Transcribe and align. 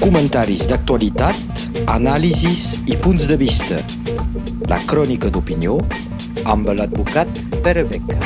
Comentaris 0.00 0.66
d'actualitat, 0.70 1.62
anàlisis 1.92 2.78
i 2.88 2.96
punts 3.02 3.26
de 3.28 3.36
vista. 3.40 3.78
La 4.70 4.78
crònica 4.88 5.28
d'opinió 5.32 5.76
amb 6.48 6.70
l'advocat 6.72 7.28
Pere 7.64 7.84
Beca. 7.90 8.16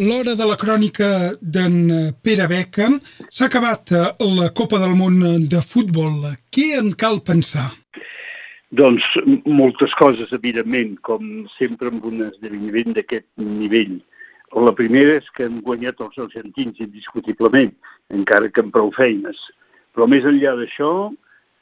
L'hora 0.00 0.34
de 0.36 0.48
la 0.48 0.56
crònica 0.60 1.08
d'en 1.40 1.76
Pere 2.24 2.48
Beca 2.52 2.90
s'ha 3.28 3.46
acabat 3.50 3.92
eh, 3.92 4.04
la 4.40 4.50
Copa 4.56 4.80
del 4.82 4.96
Món 4.96 5.20
de 5.48 5.62
Futbol. 5.64 6.20
Què 6.52 6.74
en 6.80 6.92
cal 6.96 7.22
pensar? 7.24 7.70
Doncs 8.76 9.04
moltes 9.46 9.92
coses, 10.00 10.32
evidentment, 10.36 10.96
com 11.06 11.46
sempre 11.54 11.92
amb 11.92 12.04
un 12.08 12.24
esdeveniment 12.26 12.96
d'aquest 12.96 13.28
nivell. 13.38 14.00
La 14.54 14.72
primera 14.78 15.16
és 15.18 15.26
que 15.34 15.48
han 15.48 15.58
guanyat 15.64 16.00
els 16.04 16.18
argentins 16.22 16.78
indiscutiblement, 16.80 17.72
encara 18.14 18.48
que 18.48 18.62
amb 18.62 18.72
prou 18.74 18.92
feines. 18.94 19.38
Però 19.96 20.06
més 20.06 20.26
enllà 20.28 20.54
d'això, 20.58 20.90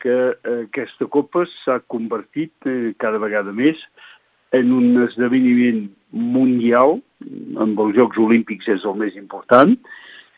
que 0.05 0.17
aquesta 0.53 1.09
Copa 1.09 1.47
s'ha 1.63 1.79
convertit 1.89 2.69
eh, 2.69 2.93
cada 3.01 3.17
vegada 3.23 3.55
més 3.57 3.79
en 4.55 4.73
un 4.77 4.99
esdeveniment 5.07 5.87
mundial, 6.13 6.99
amb 7.65 7.81
els 7.81 7.97
Jocs 7.97 8.21
Olímpics 8.21 8.69
és 8.71 8.85
el 8.85 8.99
més 9.01 9.17
important, 9.19 9.73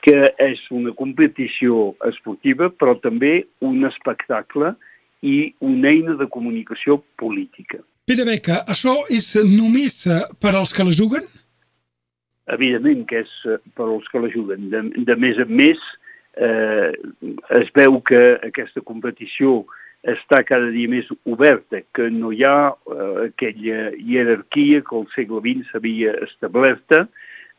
que 0.07 0.15
és 0.39 0.61
una 0.71 0.93
competició 0.95 1.97
esportiva, 2.07 2.71
però 2.71 2.95
també 3.03 3.41
un 3.67 3.83
espectacle 3.89 4.77
i 5.27 5.51
una 5.67 5.91
eina 5.91 6.15
de 6.21 6.29
comunicació 6.31 7.01
política. 7.19 7.83
Pere 8.07 8.25
Beca, 8.29 8.61
això 8.71 9.01
és 9.11 9.33
només 9.57 10.05
per 10.39 10.55
als 10.55 10.73
que 10.77 10.87
la 10.87 10.95
juguen? 10.95 11.27
Evidentment 12.55 13.07
que 13.11 13.25
és 13.25 13.33
eh, 13.51 13.59
per 13.75 13.89
als 13.91 14.07
que 14.13 14.23
la 14.23 14.31
juguen. 14.33 14.69
De, 14.73 14.83
de 15.09 15.17
més 15.19 15.39
en 15.43 15.51
més, 15.63 15.81
eh, 16.39 16.93
es 17.61 17.73
veu 17.75 18.01
que 18.07 18.23
aquesta 18.47 18.85
competició 18.87 19.65
està 20.07 20.43
cada 20.47 20.69
dia 20.71 20.91
més 20.91 21.09
oberta, 21.27 21.81
que 21.97 22.07
no 22.15 22.31
hi 22.31 22.45
ha 22.47 22.71
eh, 22.71 23.09
aquella 23.31 23.91
jerarquia 23.97 24.85
que 24.87 24.95
al 24.99 25.09
segle 25.17 25.43
XX 25.43 25.73
s'havia 25.73 26.15
establerta, 26.29 27.07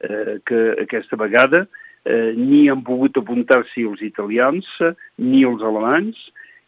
eh, 0.07 0.37
que 0.47 0.63
aquesta 0.85 1.19
vegada 1.19 1.65
eh, 2.05 2.31
ni 2.37 2.67
han 2.71 2.85
pogut 2.87 3.19
apuntar-s'hi 3.19 3.83
els 3.89 4.03
italians 4.05 4.67
ni 5.19 5.43
els 5.47 5.63
alemanys, 5.65 6.19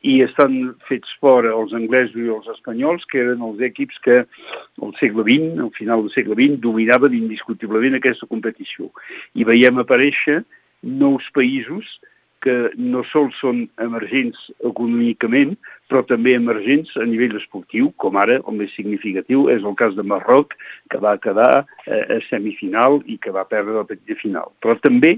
i 0.02 0.20
estan 0.24 0.76
fets 0.88 1.12
fora 1.20 1.52
els 1.52 1.74
anglesos 1.76 2.16
i 2.20 2.30
els 2.32 2.48
espanyols, 2.54 3.04
que 3.12 3.20
eren 3.20 3.42
els 3.44 3.60
equips 3.68 3.98
que 4.06 4.22
al 4.24 4.94
segle 5.00 5.26
XX, 5.28 5.58
al 5.66 5.74
final 5.76 6.06
del 6.06 6.14
segle 6.14 6.38
XX, 6.40 6.62
dominaven 6.64 7.18
indiscutiblement 7.18 7.98
aquesta 7.98 8.30
competició. 8.32 8.88
I 9.36 9.48
veiem 9.48 9.82
aparèixer 9.84 10.44
nous 10.84 11.26
països 11.36 12.00
que 12.40 12.54
no 12.80 13.02
sols 13.12 13.36
són 13.42 13.66
emergents 13.84 14.40
econòmicament, 14.64 15.58
però 15.92 16.06
també 16.08 16.38
emergents 16.38 16.94
a 16.96 17.04
nivell 17.04 17.36
esportiu, 17.36 17.90
com 18.00 18.16
ara 18.22 18.38
el 18.40 18.56
més 18.56 18.72
significatiu 18.78 19.50
és 19.52 19.66
el 19.66 19.76
cas 19.80 19.98
de 19.98 20.06
Marroc, 20.08 20.56
que 20.92 21.02
va 21.04 21.18
quedar 21.20 21.66
eh, 21.86 22.06
a 22.16 22.20
semifinal 22.30 23.02
i 23.12 23.20
que 23.20 23.36
va 23.36 23.48
perdre 23.50 23.82
la 23.82 23.88
petita 23.90 24.16
final. 24.22 24.54
Però 24.64 24.78
també 24.80 25.18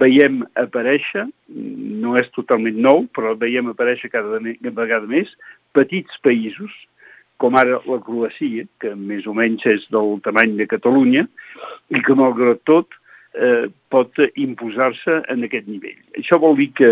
veiem 0.00 0.42
aparèixer, 0.58 1.26
no 2.04 2.16
és 2.18 2.30
totalment 2.34 2.80
nou, 2.82 3.04
però 3.14 3.34
veiem 3.38 3.70
aparèixer 3.70 4.10
cada 4.12 4.40
vegada 4.40 5.06
més 5.10 5.30
petits 5.76 6.18
països, 6.26 6.72
com 7.42 7.56
ara 7.58 7.80
la 7.86 7.98
Croacia, 8.02 8.66
que 8.80 8.94
més 8.94 9.26
o 9.26 9.34
menys 9.36 9.64
és 9.70 9.86
del 9.94 10.18
tamany 10.26 10.54
de 10.58 10.68
Catalunya, 10.70 11.24
i 11.90 12.02
que 12.02 12.16
malgrat 12.18 12.62
tot 12.68 12.94
eh, 13.34 13.66
pot 13.90 14.22
imposar-se 14.34 15.20
en 15.30 15.46
aquest 15.46 15.66
nivell. 15.70 15.98
Això 16.18 16.38
vol 16.42 16.56
dir 16.60 16.70
que 16.78 16.90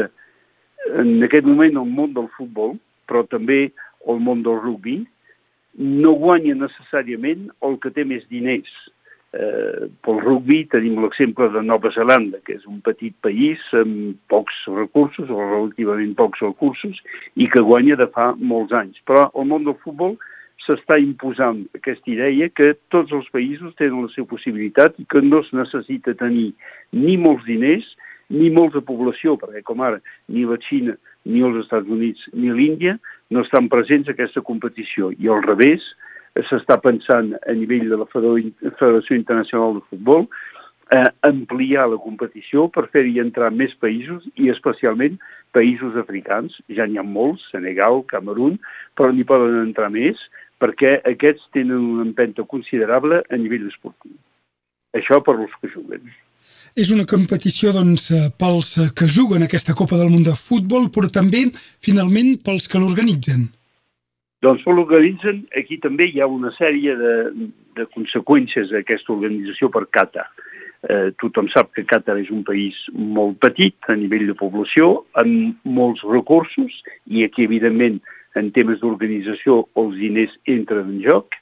en 0.99 1.23
aquest 1.23 1.47
moment 1.47 1.79
el 1.79 1.91
món 1.91 2.15
del 2.15 2.29
futbol, 2.37 2.77
però 3.07 3.23
també 3.31 3.71
el 4.11 4.23
món 4.23 4.43
del 4.47 4.59
rugby, 4.63 5.03
no 5.79 6.13
guanya 6.21 6.55
necessàriament 6.59 7.49
el 7.65 7.79
que 7.83 7.93
té 7.95 8.05
més 8.05 8.27
diners, 8.31 8.71
Eh, 9.33 9.87
pel 10.05 10.19
rugby 10.21 10.59
tenim 10.69 10.99
l'exemple 11.01 11.47
de 11.55 11.63
Nova 11.65 11.89
Zelanda, 11.95 12.37
que 12.45 12.59
és 12.59 12.67
un 12.69 12.83
petit 12.85 13.15
país 13.25 13.63
amb 13.79 14.19
pocs 14.29 14.59
recursos, 14.77 15.31
o 15.33 15.39
relativament 15.41 16.13
pocs 16.19 16.43
recursos, 16.45 16.99
i 17.41 17.49
que 17.49 17.65
guanya 17.65 17.97
de 17.97 18.11
fa 18.13 18.33
molts 18.37 18.77
anys. 18.77 19.01
Però 19.09 19.31
el 19.33 19.49
món 19.49 19.65
del 19.65 19.79
futbol 19.81 20.19
s'està 20.67 20.99
imposant 21.01 21.65
aquesta 21.79 22.13
idea 22.13 22.51
que 22.53 22.75
tots 22.93 23.13
els 23.17 23.29
països 23.33 23.73
tenen 23.81 24.05
la 24.05 24.13
seva 24.13 24.29
possibilitat 24.35 25.01
i 25.01 25.07
que 25.09 25.25
no 25.25 25.41
es 25.41 25.49
necessita 25.57 26.15
tenir 26.21 26.53
ni 26.93 27.17
molts 27.17 27.49
diners 27.49 27.89
ni 28.33 28.53
molta 28.53 28.81
població, 28.85 29.39
perquè 29.41 29.65
com 29.65 29.81
ara 29.85 29.99
ni 30.29 30.45
la 30.49 30.61
Xina, 30.69 30.95
ni 31.25 31.43
els 31.45 31.59
Estats 31.65 31.89
Units, 31.89 32.29
ni 32.37 32.53
l'Índia 32.53 32.99
no 33.33 33.43
estan 33.45 33.69
presents 33.73 34.09
a 34.09 34.17
aquesta 34.17 34.45
competició. 34.45 35.11
I 35.17 35.29
al 35.33 35.43
revés, 35.45 35.85
s'està 36.49 36.79
pensant 36.81 37.35
a 37.37 37.55
nivell 37.57 37.89
de 37.91 37.99
la 38.01 38.09
Federació 38.09 39.17
Internacional 39.17 39.77
de 39.77 39.85
Futbol 39.91 40.27
eh, 40.93 41.11
ampliar 41.29 41.89
la 41.91 42.01
competició 42.01 42.69
per 42.73 42.89
fer-hi 42.93 43.19
entrar 43.23 43.51
més 43.55 43.73
països 43.83 44.25
i 44.41 44.51
especialment 44.53 45.19
països 45.57 45.97
africans. 46.01 46.57
Ja 46.73 46.87
n'hi 46.89 47.01
ha 47.01 47.07
molts, 47.07 47.45
Senegal, 47.53 48.03
Camerún, 48.09 48.59
però 48.97 49.13
n'hi 49.13 49.29
poden 49.29 49.61
entrar 49.63 49.91
més 49.93 50.21
perquè 50.63 51.01
aquests 51.11 51.49
tenen 51.57 51.81
una 51.97 52.05
empenta 52.07 52.45
considerable 52.47 53.23
a 53.29 53.39
nivell 53.41 53.67
esportiu. 53.67 54.15
Això 54.95 55.19
per 55.25 55.35
als 55.41 55.57
que 55.61 55.73
juguen. 55.73 56.05
És 56.79 56.93
una 56.95 57.05
competició 57.09 57.73
doncs, 57.75 58.11
eh, 58.15 58.29
pels 58.39 58.77
que 58.97 59.09
juguen 59.09 59.43
aquesta 59.45 59.75
Copa 59.77 59.99
del 59.99 60.13
Món 60.13 60.23
de 60.25 60.37
Futbol, 60.39 60.87
però 60.95 61.11
també, 61.11 61.43
finalment, 61.85 62.39
pels 62.45 62.69
que 62.69 62.81
l'organitzen. 62.81 63.51
Doncs 64.43 64.65
l'organitzen, 64.67 65.45
aquí 65.55 65.77
també 65.79 66.09
hi 66.11 66.21
ha 66.21 66.27
una 66.27 66.51
sèrie 66.57 66.97
de, 66.99 67.13
de 67.79 67.85
conseqüències 67.95 68.73
d'aquesta 68.75 69.15
organització 69.15 69.71
per 69.71 69.85
Qatar. 69.95 70.27
Eh, 70.83 71.13
tothom 71.23 71.47
sap 71.53 71.71
que 71.77 71.85
Qatar 71.87 72.17
és 72.19 72.33
un 72.35 72.43
país 72.43 72.75
molt 72.91 73.39
petit 73.45 73.77
a 73.87 73.95
nivell 73.95 74.27
de 74.27 74.35
població, 74.35 75.05
amb 75.23 75.63
molts 75.63 76.03
recursos, 76.11 76.75
i 77.07 77.23
aquí, 77.23 77.47
evidentment, 77.47 78.01
en 78.35 78.51
temes 78.57 78.83
d'organització 78.83 79.63
els 79.79 79.95
diners 80.01 80.35
entren 80.51 80.91
en 80.91 81.01
joc, 81.07 81.39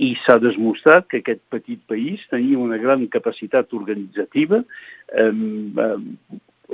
i 0.00 0.14
s'ha 0.24 0.38
demostrat 0.40 1.10
que 1.10 1.20
aquest 1.20 1.42
petit 1.52 1.82
país 1.92 2.22
tenia 2.32 2.56
una 2.56 2.80
gran 2.80 3.04
capacitat 3.12 3.74
organitzativa, 3.76 4.64
eh, 5.12 5.32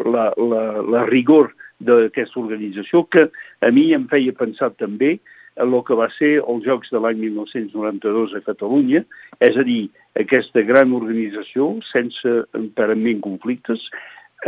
la, 0.06 0.28
la, 0.31 0.66
la 0.94 1.06
rigor 1.10 1.56
d'aquesta 1.82 2.38
organització, 2.38 3.09
que 3.10 3.32
a 3.66 3.72
mi 3.75 3.91
em 3.97 4.06
feia 4.12 4.37
pensar 4.37 4.71
també 4.78 5.16
el 5.62 5.72
que 5.89 5.97
va 5.97 6.09
ser 6.19 6.37
els 6.43 6.65
Jocs 6.67 6.93
de 6.93 7.00
l'any 7.00 7.22
1992 7.22 8.37
a 8.37 8.43
Catalunya, 8.47 9.03
és 9.41 9.56
a 9.56 9.65
dir, 9.67 9.87
aquesta 10.21 10.62
gran 10.69 10.93
organització 10.97 11.75
sense 11.91 12.37
emparament 12.59 13.22
conflictes. 13.25 13.83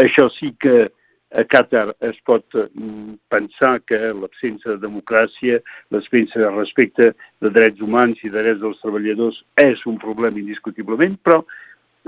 Això 0.05 0.29
sí 0.35 0.53
que 0.61 0.87
a 1.29 1.45
Qatar 1.45 1.93
es 2.01 2.17
pot 2.25 2.45
mm, 2.57 3.19
pensar 3.29 3.79
que 3.85 3.99
l'absència 4.17 4.75
de 4.75 4.81
democràcia, 4.85 5.61
l'absència 5.93 6.41
de 6.41 6.53
respecte 6.55 7.11
de 7.45 7.53
drets 7.53 7.83
humans 7.85 8.21
i 8.25 8.33
de 8.33 8.41
drets 8.41 8.63
dels 8.63 8.81
treballadors 8.81 9.43
és 9.61 9.85
un 9.89 9.99
problema 10.01 10.41
indiscutiblement, 10.41 11.19
però 11.21 11.43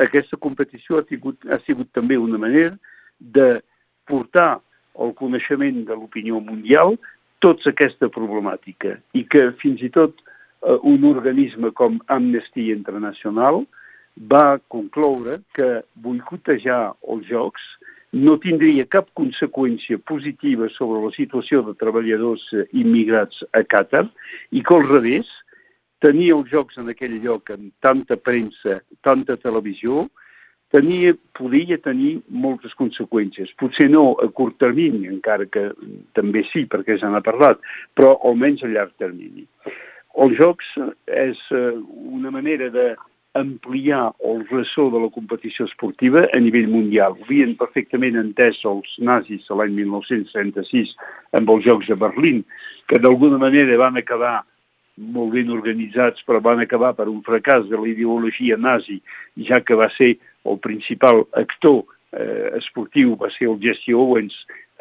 aquesta 0.00 0.41
competició 0.41 1.00
ha, 1.00 1.05
tingut, 1.05 1.44
ha 1.53 1.61
sigut 1.67 1.91
també 1.93 2.17
una 2.17 2.41
manera 2.41 2.72
de 3.21 3.61
portar 4.09 4.61
el 5.00 5.12
coneixement 5.19 5.84
de 5.88 5.97
l'opinió 5.97 6.41
mundial 6.41 6.97
tots 7.45 7.67
aquesta 7.69 8.11
problemàtica 8.12 8.97
i 9.17 9.25
que 9.33 9.51
fins 9.61 9.83
i 9.83 9.91
tot 9.93 10.17
eh, 10.21 10.78
un 10.83 11.05
organisme 11.09 11.73
com 11.77 11.99
Amnesty 12.12 12.71
International 12.75 13.65
va 14.31 14.61
concloure 14.69 15.41
que 15.56 15.81
boicotejar 16.05 16.83
els 17.09 17.29
jocs 17.31 17.65
no 18.12 18.37
tindria 18.43 18.88
cap 18.91 19.06
conseqüència 19.14 20.00
positiva 20.03 20.67
sobre 20.75 20.99
la 21.05 21.12
situació 21.14 21.62
de 21.67 21.76
treballadors 21.79 22.43
eh, 22.53 22.67
immigrats 22.82 23.44
a 23.55 23.62
Qatar 23.62 24.06
i 24.50 24.64
que 24.67 24.76
al 24.76 24.88
revés, 24.88 25.29
tenir 26.03 26.32
els 26.35 26.50
jocs 26.50 26.81
en 26.81 26.91
aquell 26.91 27.19
lloc 27.23 27.53
amb 27.55 27.70
tanta 27.85 28.17
premsa, 28.17 28.81
tanta 29.05 29.37
televisió, 29.38 30.09
tenia, 30.75 31.14
podia 31.37 31.78
tenir 31.82 32.20
moltes 32.28 32.75
conseqüències. 32.78 33.52
Potser 33.61 33.88
no 33.90 34.14
a 34.22 34.28
curt 34.34 34.58
termini, 34.62 35.06
encara 35.11 35.46
que 35.50 35.70
també 36.19 36.44
sí, 36.52 36.67
perquè 36.70 36.99
ja 37.00 37.11
n'ha 37.11 37.22
parlat, 37.26 37.62
però 37.99 38.17
almenys 38.26 38.64
a 38.64 38.72
llarg 38.72 38.94
termini. 39.02 39.46
Els 40.20 40.34
jocs 40.38 40.75
és 41.06 41.38
eh, 41.55 41.78
una 42.11 42.32
manera 42.34 42.70
de 42.75 42.93
ampliar 43.38 44.11
el 44.26 44.44
ressò 44.50 44.88
de 44.90 44.99
la 44.99 45.11
competició 45.14 45.67
esportiva 45.69 46.25
a 46.34 46.38
nivell 46.43 46.67
mundial. 46.69 47.14
Ho 47.14 47.26
havien 47.28 47.55
perfectament 47.58 48.19
entès 48.19 48.58
els 48.66 48.90
nazis 48.99 49.46
l'any 49.55 49.76
1936 49.76 50.96
amb 51.38 51.50
els 51.55 51.66
Jocs 51.66 51.90
de 51.90 51.99
Berlín, 51.99 52.43
que 52.90 52.99
d'alguna 52.99 53.38
manera 53.38 53.78
van 53.78 54.00
acabar 54.00 54.40
molt 55.00 55.32
ben 55.32 55.50
organitzats, 55.55 56.25
però 56.26 56.40
van 56.43 56.61
per 56.66 57.06
un 57.08 57.23
fracàs 57.23 57.69
de 57.70 57.78
la 57.78 57.88
ideologia 57.88 58.56
nazi, 58.56 59.00
ja 59.37 59.61
que 59.61 59.75
va 59.75 59.88
ser 59.96 60.16
el 60.48 60.58
principal 60.64 61.25
actor 61.38 61.84
eh, 62.12 62.50
esportiu 62.58 63.16
va 63.20 63.31
ser 63.37 63.50
el 63.50 63.58
Jesse 63.62 63.94
Owens 63.94 64.34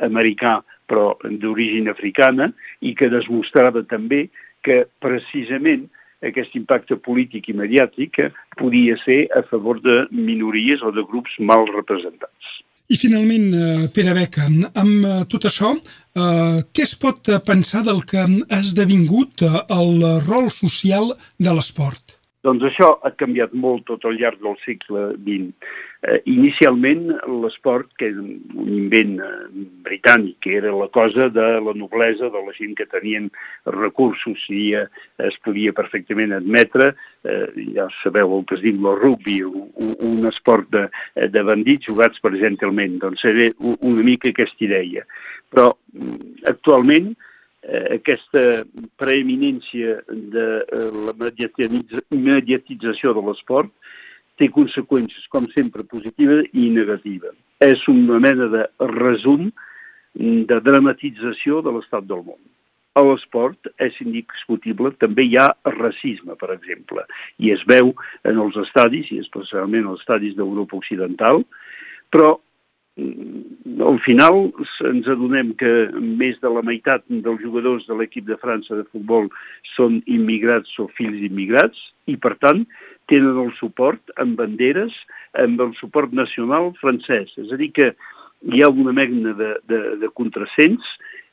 americà, 0.05 0.59
però 0.89 1.13
d'origen 1.23 1.89
africana, 1.91 2.49
i 2.81 2.95
que 2.97 3.11
demostrava 3.11 3.83
també 3.87 4.27
que 4.65 4.85
precisament 5.03 5.87
aquest 6.25 6.55
impacte 6.59 6.97
polític 6.99 7.49
i 7.49 7.55
mediàtic 7.55 8.19
podia 8.59 8.97
ser 9.05 9.21
a 9.35 9.43
favor 9.51 9.79
de 9.83 10.01
minories 10.11 10.83
o 10.83 10.91
de 10.91 11.05
grups 11.07 11.37
mal 11.39 11.67
representats. 11.71 12.55
I 12.89 12.97
finalment, 12.97 13.51
eh, 13.53 13.87
Pere 13.93 14.15
Beca, 14.17 14.47
amb 14.49 15.05
eh, 15.05 15.17
tot 15.29 15.45
això, 15.45 15.75
eh, 15.77 16.59
què 16.73 16.85
es 16.87 16.95
pot 16.97 17.29
pensar 17.45 17.83
del 17.85 18.01
que 18.09 18.23
ha 18.23 18.59
esdevingut 18.59 19.45
el 19.45 19.91
rol 20.25 20.49
social 20.49 21.13
de 21.37 21.53
l'esport? 21.53 22.18
Doncs 22.47 22.63
això 22.69 22.93
ha 23.03 23.09
canviat 23.19 23.51
molt 23.51 23.83
tot 23.89 24.05
al 24.07 24.15
llarg 24.15 24.39
del 24.39 24.55
segle 24.63 25.09
XX. 25.17 25.49
Eh, 25.99 26.21
inicialment, 26.31 27.09
l'esport, 27.43 27.89
que 27.99 28.07
és 28.07 28.15
un 28.15 28.69
invent 28.71 29.17
eh, 29.19 29.31
britànic, 29.83 30.37
que 30.45 30.53
era 30.61 30.71
la 30.71 30.87
cosa 30.95 31.27
de 31.35 31.47
la 31.65 31.73
noblesa, 31.75 32.29
de 32.31 32.43
la 32.45 32.55
gent 32.55 32.77
que 32.79 32.87
tenien 32.87 33.27
recursos 33.67 34.45
i 34.55 34.69
eh, 34.79 34.85
es 35.27 35.35
podia 35.43 35.75
perfectament 35.75 36.37
admetre, 36.37 36.93
eh, 37.27 37.43
ja 37.75 37.89
sabeu 37.99 38.37
el 38.37 38.47
que 38.47 38.55
es 38.55 38.63
diu 38.63 38.87
el 38.87 39.01
rugby, 39.01 39.41
un, 39.43 39.91
un 40.07 40.31
esport 40.31 40.71
de, 40.71 40.87
de 41.35 41.43
bandits 41.43 41.91
jugats 41.91 42.23
per 42.23 42.37
gentlemen, 42.39 43.01
doncs 43.03 43.27
era 43.27 43.51
una 43.59 44.07
mica 44.07 44.31
aquesta 44.31 44.63
idea. 44.63 45.03
Però 45.51 45.73
mm, 45.75 46.45
actualment, 46.55 47.11
eh, 47.11 47.28
aquesta 47.95 48.63
preeminència 48.99 49.99
de 50.07 50.45
eh, 50.61 50.89
la 51.07 51.13
mediatització 51.19 53.13
de 53.15 53.23
l'esport 53.27 53.71
té 54.39 54.47
conseqüències, 54.55 55.27
com 55.33 55.47
sempre, 55.55 55.83
positives 55.83 56.47
i 56.53 56.69
negatives. 56.71 57.35
És 57.59 57.81
una 57.91 58.21
mena 58.23 58.47
de 58.53 58.63
resum 58.95 59.49
de 60.15 60.59
dramatització 60.65 61.59
de 61.65 61.73
l'estat 61.75 62.07
del 62.07 62.23
món. 62.23 62.39
A 62.97 63.03
l'esport 63.05 63.69
és 63.83 63.95
indiscutible, 64.01 64.91
també 64.99 65.27
hi 65.27 65.37
ha 65.39 65.51
racisme, 65.75 66.35
per 66.39 66.49
exemple, 66.55 67.03
i 67.37 67.51
es 67.53 67.61
veu 67.69 67.93
en 68.27 68.39
els 68.43 68.57
estadis, 68.63 69.11
i 69.13 69.19
especialment 69.21 69.91
els 69.91 70.01
estadis 70.01 70.35
d'Europa 70.39 70.79
Occidental, 70.79 71.43
però 72.09 72.39
al 73.85 73.99
final 74.05 74.49
ens 74.89 75.07
adonem 75.11 75.53
que 75.59 75.71
més 75.99 76.37
de 76.43 76.51
la 76.51 76.63
meitat 76.65 77.05
dels 77.09 77.41
jugadors 77.43 77.85
de 77.87 77.97
l'equip 77.99 78.27
de 78.27 78.37
França 78.41 78.77
de 78.77 78.85
futbol 78.91 79.29
són 79.75 80.01
immigrats 80.05 80.71
o 80.79 80.89
fills 80.97 81.19
d'immigrats 81.21 81.79
i, 82.11 82.17
per 82.17 82.35
tant, 82.43 82.65
tenen 83.11 83.39
el 83.41 83.51
suport 83.59 84.13
amb 84.21 84.37
banderes, 84.39 84.93
amb 85.41 85.61
el 85.61 85.73
suport 85.79 86.13
nacional 86.13 86.73
francès. 86.81 87.31
És 87.41 87.53
a 87.53 87.59
dir, 87.59 87.71
que 87.75 87.93
hi 88.53 88.63
ha 88.63 88.69
una 88.71 88.93
mena 88.95 89.33
de, 89.37 89.53
de, 89.69 89.79
de 90.01 90.11
contrasens 90.15 90.85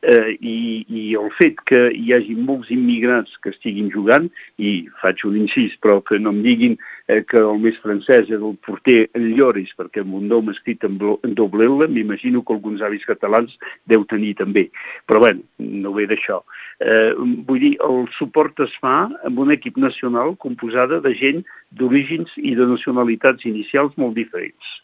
eh, 0.03 0.37
i, 0.41 0.85
i 0.89 1.05
el 1.19 1.31
fet 1.39 1.61
que 1.71 1.81
hi 1.95 2.13
hagi 2.15 2.37
molts 2.37 2.71
immigrats 2.75 3.33
que 3.43 3.53
estiguin 3.55 3.91
jugant, 3.95 4.29
i 4.59 4.87
faig 5.03 5.25
un 5.29 5.39
incís, 5.43 5.75
però 5.83 6.01
que 6.05 6.19
no 6.21 6.35
em 6.35 6.43
diguin 6.45 6.77
eh, 7.09 7.23
que 7.29 7.41
el 7.41 7.61
més 7.63 7.79
francès 7.83 8.29
és 8.29 8.37
el 8.37 8.57
porter 8.67 9.07
en 9.17 9.29
Lloris, 9.37 9.73
perquè 9.79 10.03
amb 10.05 10.17
un 10.21 10.29
nom 10.31 10.51
escrit 10.53 10.85
en, 10.87 10.99
en 11.01 11.35
doble 11.39 11.69
L, 11.69 11.89
m'imagino 11.93 12.43
que 12.43 12.57
alguns 12.57 12.85
avis 12.85 13.05
catalans 13.09 13.55
deu 13.91 14.07
tenir 14.11 14.35
també. 14.41 14.69
Però 15.07 15.23
bé, 15.25 15.35
no 15.59 15.95
ve 15.97 16.09
d'això. 16.11 16.43
Eh, 16.81 17.13
vull 17.49 17.63
dir, 17.63 17.75
el 17.85 18.09
suport 18.19 18.59
es 18.65 18.75
fa 18.83 18.97
amb 19.25 19.45
un 19.45 19.55
equip 19.55 19.79
nacional 19.81 20.35
composada 20.43 21.01
de 21.05 21.15
gent 21.17 21.45
d'orígens 21.77 22.33
i 22.37 22.55
de 22.59 22.67
nacionalitats 22.69 23.47
inicials 23.49 23.97
molt 24.01 24.17
diferents. 24.19 24.75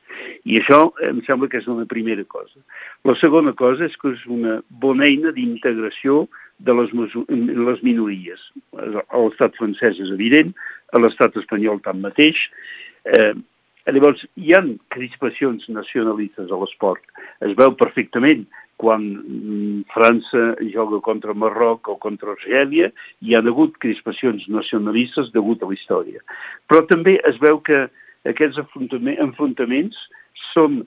I 0.45 0.59
això 0.61 0.81
em 1.07 1.21
sembla 1.27 1.49
que 1.51 1.61
és 1.61 1.69
una 1.71 1.87
primera 1.89 2.25
cosa. 2.29 2.61
La 3.09 3.15
segona 3.21 3.55
cosa 3.59 3.87
és 3.87 3.95
que 4.01 4.13
és 4.15 4.25
una 4.31 4.59
bona 4.83 5.02
eina 5.07 5.33
d'integració 5.37 6.27
de 6.63 6.75
les, 6.79 6.93
les 7.69 7.83
minories. 7.83 8.43
A 8.79 9.23
l'estat 9.23 9.57
francès 9.59 9.99
és 10.03 10.13
evident, 10.15 10.53
a 10.93 11.01
l'estat 11.03 11.37
espanyol 11.41 11.83
tanmateix. 11.85 12.39
Eh, 13.11 13.33
llavors, 13.91 14.23
hi 14.39 14.55
ha 14.55 14.63
crispacions 14.95 15.65
nacionalistes 15.69 16.53
a 16.53 16.61
l'esport. 16.61 17.03
Es 17.43 17.57
veu 17.59 17.75
perfectament 17.79 18.47
quan 18.83 19.03
mm, 19.03 19.83
França 19.95 20.45
joga 20.73 21.01
contra 21.07 21.35
Marroc 21.35 21.89
o 21.89 21.99
contra 22.03 22.35
Argèlia, 22.35 22.91
hi 23.23 23.35
ha 23.35 23.43
hagut 23.43 23.77
crispacions 23.83 24.47
nacionalistes 24.51 25.31
degut 25.37 25.63
a 25.63 25.71
la 25.71 25.77
història. 25.79 26.23
Però 26.67 26.83
també 26.91 27.19
es 27.29 27.39
veu 27.43 27.61
que 27.67 27.85
aquests 28.31 28.59
enfrontaments 28.59 29.99
són 30.53 30.83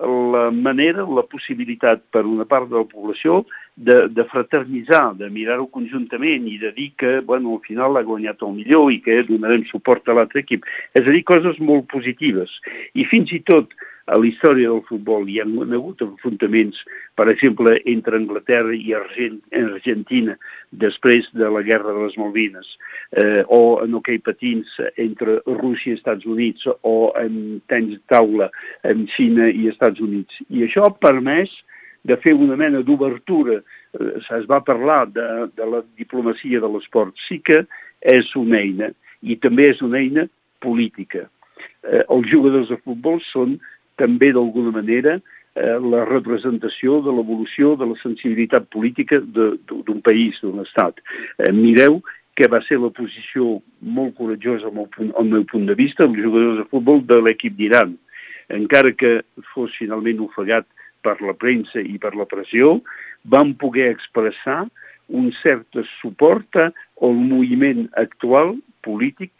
la 0.00 0.50
manera, 0.54 1.02
la 1.02 1.24
possibilitat 1.26 2.04
per 2.14 2.24
una 2.26 2.46
part 2.46 2.68
de 2.70 2.78
la 2.78 2.86
població 2.86 3.42
de, 3.74 4.06
de 4.14 4.24
fraternitzar, 4.30 5.14
de 5.18 5.28
mirar-ho 5.34 5.66
conjuntament 5.74 6.46
i 6.50 6.58
de 6.62 6.72
dir 6.76 6.88
que, 6.98 7.18
bueno, 7.26 7.56
al 7.56 7.62
final 7.66 7.98
ha 7.98 8.04
guanyat 8.06 8.42
el 8.46 8.54
millor 8.56 8.92
i 8.94 9.00
que 9.02 9.22
donarem 9.28 9.66
suport 9.70 10.08
a 10.08 10.18
l'altre 10.18 10.44
equip. 10.44 10.66
És 10.94 11.06
a 11.06 11.14
dir, 11.14 11.24
coses 11.26 11.58
molt 11.58 11.88
positives. 11.90 12.52
I 12.94 13.06
fins 13.10 13.32
i 13.34 13.42
tot 13.46 13.74
a 14.08 14.16
la 14.16 14.26
història 14.26 14.70
del 14.72 14.82
futbol 14.88 15.28
hi 15.28 15.38
ha 15.40 15.46
hagut 15.46 16.00
enfrontaments, 16.04 16.80
per 17.18 17.28
exemple, 17.28 17.74
entre 17.92 18.16
Anglaterra 18.16 18.74
i 18.74 18.94
Argentina 18.96 20.36
després 20.70 21.28
de 21.36 21.50
la 21.52 21.62
Guerra 21.66 21.92
de 21.92 22.06
les 22.06 22.16
Malvines, 22.20 22.68
eh, 23.12 23.42
o 23.46 23.80
en 23.84 23.94
hoquei 23.98 24.20
patins 24.24 24.68
entre 24.96 25.38
Rússia 25.46 25.92
i 25.92 25.98
Estats 25.98 26.26
Units, 26.26 26.64
o 26.82 27.12
en 27.20 27.60
tens 27.68 27.98
taula 28.08 28.50
en 28.88 29.06
Xina 29.16 29.50
i 29.52 29.68
Estats 29.72 30.00
Units. 30.00 30.40
I 30.48 30.64
això 30.68 30.88
ha 30.88 30.94
permès 30.96 31.52
de 32.08 32.16
fer 32.22 32.34
una 32.34 32.56
mena 32.56 32.80
d'obertura. 32.80 33.60
Eh, 33.60 34.12
es 34.40 34.48
va 34.50 34.64
parlar 34.64 35.04
de, 35.12 35.28
de 35.56 35.68
la 35.68 35.82
diplomacia 36.00 36.60
de 36.64 36.72
l'esport. 36.72 37.16
Sí 37.28 37.42
que 37.44 37.64
és 38.00 38.36
una 38.38 38.60
eina, 38.62 38.92
i 39.20 39.36
també 39.42 39.68
és 39.72 39.82
una 39.82 40.00
eina 40.00 40.28
política. 40.64 41.26
Eh, 41.82 42.04
els 42.06 42.28
jugadors 42.30 42.70
de 42.70 42.78
futbol 42.84 43.20
són 43.32 43.58
també 43.98 44.32
d'alguna 44.32 44.72
manera 44.74 45.18
eh, 45.18 45.76
la 45.82 46.04
representació 46.08 47.00
de 47.04 47.14
l'evolució 47.14 47.74
de 47.80 47.90
la 47.90 47.98
sensibilitat 48.02 48.68
política 48.74 49.20
d'un 49.20 50.00
país, 50.06 50.38
d'un 50.42 50.62
estat. 50.64 51.02
Eh, 51.38 51.52
mireu 51.52 52.00
que 52.38 52.46
va 52.46 52.60
ser 52.68 52.78
la 52.78 52.92
posició 52.94 53.58
molt 53.82 54.14
coratjosa 54.18 54.68
al 54.68 54.74
meu, 54.76 54.86
punt, 54.94 55.10
al 55.18 55.26
meu 55.26 55.44
punt 55.50 55.66
de 55.66 55.74
vista 55.78 56.06
dels 56.06 56.22
jugadors 56.22 56.60
de 56.60 56.68
futbol 56.70 57.02
de 57.06 57.18
l'equip 57.24 57.56
d'Iran. 57.58 57.96
Encara 58.54 58.94
que 58.94 59.18
fos 59.52 59.74
finalment 59.76 60.22
ofegat 60.24 60.68
per 61.02 61.16
la 61.22 61.34
premsa 61.34 61.82
i 61.82 61.98
per 61.98 62.14
la 62.14 62.28
pressió, 62.30 62.78
van 63.26 63.56
poder 63.58 63.88
expressar 63.90 64.64
un 65.08 65.30
cert 65.42 65.80
suport 65.98 66.58
al 66.58 67.18
moviment 67.18 67.86
actual 67.98 68.54
polític 68.86 69.32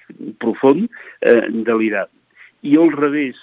profund 0.43 0.89
eh, 1.21 1.47
de 1.53 1.79
l'Iran. 1.79 2.11
I 2.67 2.75
al 2.83 2.91
revés, 2.97 3.39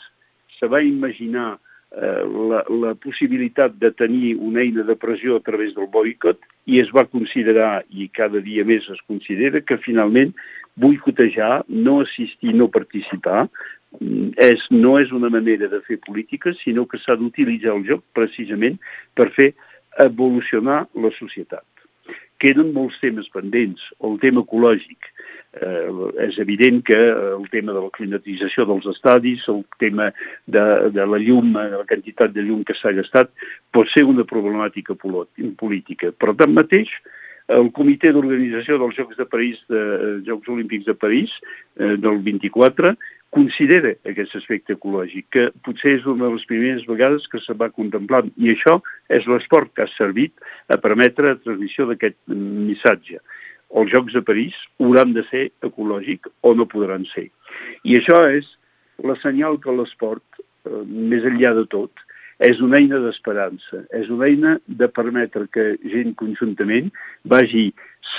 se 0.59 0.67
va 0.71 0.81
imaginar 0.81 1.57
eh, 1.95 2.23
la, 2.51 2.63
la 2.69 2.93
possibilitat 2.95 3.77
de 3.81 3.91
tenir 3.91 4.35
una 4.37 4.63
eina 4.63 4.83
de 4.83 4.95
pressió 4.99 5.37
a 5.37 5.43
través 5.45 5.75
del 5.75 5.87
boicot 5.91 6.41
i 6.65 6.81
es 6.81 6.91
va 6.95 7.05
considerar, 7.07 7.83
i 7.89 8.09
cada 8.09 8.41
dia 8.43 8.65
més 8.65 8.87
es 8.91 9.01
considera, 9.07 9.61
que 9.61 9.77
finalment 9.83 10.33
boicotejar, 10.75 11.63
no 11.69 12.01
assistir, 12.03 12.53
no 12.53 12.67
participar, 12.67 13.47
mm, 13.99 14.33
és, 14.49 14.65
no 14.71 14.97
és 14.99 15.11
una 15.15 15.29
manera 15.31 15.69
de 15.71 15.79
fer 15.87 15.99
política, 16.03 16.53
sinó 16.63 16.85
que 16.85 16.99
s'ha 16.99 17.15
d'utilitzar 17.15 17.77
el 17.77 17.85
joc 17.87 18.03
precisament 18.17 18.79
per 19.15 19.29
fer 19.37 19.53
evolucionar 20.03 20.85
la 20.99 21.11
societat. 21.19 21.63
Queden 22.43 22.73
molts 22.75 22.97
temes 22.99 23.29
pendents. 23.31 23.79
El 24.03 24.19
tema 24.19 24.43
ecològic, 24.43 25.07
eh, 25.61 25.89
és 26.27 26.37
evident 26.39 26.81
que 26.85 26.97
el 26.97 27.47
tema 27.51 27.73
de 27.73 27.81
la 27.83 27.91
climatització 27.95 28.65
dels 28.69 28.87
estadis, 28.91 29.43
el 29.51 29.63
tema 29.79 30.11
de, 30.45 30.65
de 30.95 31.07
la 31.07 31.19
llum, 31.21 31.53
de 31.55 31.79
la 31.79 31.87
quantitat 31.87 32.33
de 32.35 32.45
llum 32.45 32.63
que 32.67 32.75
s'ha 32.79 32.95
gastat, 32.97 33.31
pot 33.75 33.89
ser 33.93 34.05
una 34.07 34.27
problemàtica 34.27 34.97
política. 34.99 36.11
Però 36.19 36.35
tanmateix, 36.37 36.91
el 37.55 37.69
comitè 37.77 38.11
d'organització 38.13 38.79
dels 38.81 38.95
Jocs 38.97 39.19
de 39.19 39.27
París, 39.29 39.59
de, 39.69 39.81
eh, 39.81 40.15
Jocs 40.25 40.49
Olímpics 40.49 40.87
de 40.89 40.95
París, 40.97 41.31
eh, 41.77 41.95
del 42.01 42.23
24, 42.25 42.95
considera 43.35 43.91
aquest 44.07 44.35
aspecte 44.39 44.77
ecològic, 44.77 45.27
que 45.29 45.49
potser 45.65 45.97
és 45.97 46.05
una 46.07 46.29
de 46.29 46.37
les 46.37 46.45
primeres 46.47 46.85
vegades 46.87 47.25
que 47.27 47.41
se 47.43 47.53
va 47.53 47.69
contemplar, 47.69 48.23
i 48.39 48.53
això 48.53 48.79
és 49.11 49.27
l'esport 49.27 49.73
que 49.75 49.83
ha 49.83 49.91
servit 49.97 50.31
a 50.71 50.77
permetre 50.79 51.33
la 51.33 51.41
transmissió 51.43 51.85
d'aquest 51.89 52.17
missatge 52.31 53.19
els 53.75 53.91
Jocs 53.91 54.15
de 54.15 54.23
París 54.25 54.55
hauran 54.79 55.13
de 55.15 55.23
ser 55.29 55.49
ecològic 55.67 56.29
o 56.41 56.53
no 56.55 56.67
podran 56.71 57.05
ser. 57.13 57.27
I 57.83 57.99
això 57.99 58.23
és 58.31 58.47
la 59.03 59.17
senyal 59.21 59.59
que 59.63 59.75
l'esport, 59.75 60.23
eh, 60.39 60.83
més 60.87 61.23
enllà 61.27 61.53
de 61.59 61.65
tot, 61.71 61.91
és 62.43 62.59
una 62.59 62.79
eina 62.81 62.99
d'esperança, 62.99 63.85
és 63.95 64.09
una 64.11 64.27
eina 64.27 64.55
de 64.67 64.87
permetre 64.91 65.47
que 65.47 65.77
gent 65.91 66.15
conjuntament 66.19 66.89
vagi 67.23 67.69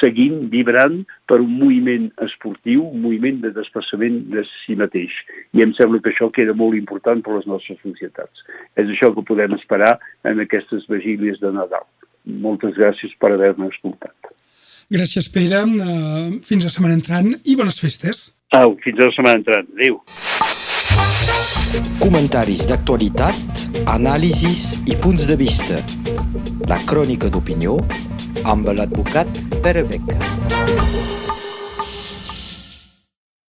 seguint, 0.01 0.49
vibrant 0.53 1.03
per 1.29 1.39
un 1.43 1.53
moviment 1.61 2.09
esportiu, 2.25 2.87
un 2.89 3.03
moviment 3.05 3.43
de 3.45 3.53
desplaçament 3.57 4.23
de 4.33 4.45
si 4.51 4.77
mateix. 4.77 5.13
I 5.53 5.65
em 5.67 5.75
sembla 5.77 6.01
que 6.01 6.13
això 6.15 6.31
queda 6.33 6.57
molt 6.57 6.79
important 6.79 7.23
per 7.25 7.37
les 7.37 7.49
nostres 7.51 7.81
societats. 7.85 8.47
És 8.77 8.89
això 8.89 9.13
que 9.15 9.27
podem 9.29 9.57
esperar 9.59 9.97
en 10.25 10.41
aquestes 10.45 10.89
vigílies 10.89 11.41
de 11.41 11.53
Nadal. 11.53 11.85
Moltes 12.27 12.75
gràcies 12.81 13.13
per 13.21 13.35
haver-me 13.35 13.69
escoltat. 13.69 14.26
Gràcies, 14.93 15.27
Pere. 15.35 15.65
Uh, 15.67 16.37
fins 16.47 16.63
la 16.63 16.71
setmana 16.71 16.95
entrant 16.95 17.33
i 17.45 17.57
bones 17.59 17.81
festes. 17.83 18.29
Au, 18.55 18.77
fins 18.85 19.01
la 19.03 19.11
setmana 19.17 19.41
entrant. 19.41 19.67
Adéu. 19.75 19.99
Comentaris 21.99 22.67
d'actualitat, 22.71 23.65
anàlisis 23.91 24.77
i 24.87 24.95
punts 25.03 25.27
de 25.27 25.37
vista. 25.41 25.81
La 26.71 26.79
crònica 26.87 27.31
d'opinió 27.33 27.81
amb 28.47 28.71
l'advocat 28.71 29.43
Pere 29.65 29.83
Beca. 29.91 30.56